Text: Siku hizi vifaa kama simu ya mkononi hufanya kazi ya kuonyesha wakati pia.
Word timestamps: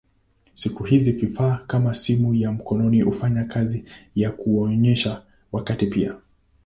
Siku 0.55 0.83
hizi 0.83 1.11
vifaa 1.11 1.59
kama 1.67 1.93
simu 1.93 2.33
ya 2.35 2.51
mkononi 2.51 3.01
hufanya 3.01 3.43
kazi 3.45 3.85
ya 4.15 4.31
kuonyesha 4.31 5.23
wakati 5.51 5.87
pia. 5.87 6.15